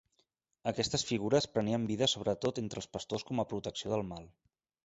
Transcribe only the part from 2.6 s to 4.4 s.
entre els pastors com a protecció del mal.